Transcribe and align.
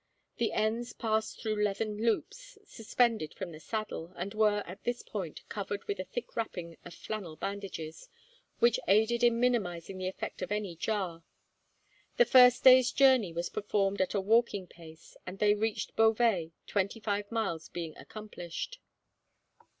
The 0.37 0.51
ends 0.51 0.93
passed 0.93 1.39
through 1.39 1.63
leathern 1.63 2.03
loops 2.03 2.57
suspended 2.65 3.35
from 3.35 3.51
the 3.51 3.59
saddle; 3.59 4.11
and 4.15 4.33
were, 4.33 4.63
at 4.65 4.83
this 4.83 5.03
point, 5.03 5.47
covered 5.47 5.83
with 5.83 5.99
a 5.99 6.03
thick 6.05 6.35
wrapping 6.35 6.75
of 6.83 6.95
flannel 6.95 7.35
bandages, 7.35 8.09
which 8.57 8.79
aided 8.87 9.23
in 9.23 9.39
minimizing 9.39 9.99
the 9.99 10.07
effect 10.07 10.41
of 10.41 10.51
any 10.51 10.75
jar. 10.75 11.23
The 12.17 12.25
first 12.25 12.63
day's 12.63 12.91
journey 12.91 13.31
was 13.31 13.49
performed 13.49 14.01
at 14.01 14.15
a 14.15 14.19
walking 14.19 14.65
pace, 14.65 15.15
and 15.27 15.37
they 15.37 15.53
reached 15.53 15.95
Beauvais, 15.95 16.51
twenty 16.65 16.99
five 16.99 17.31
miles 17.31 17.69
being 17.69 17.95
accomplished. 17.95 18.79